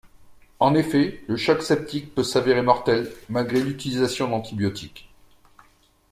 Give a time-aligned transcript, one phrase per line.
[0.57, 5.07] En effet, le choc septique peut s'avérer mortel, malgré l'utilisation d'antibiotiques.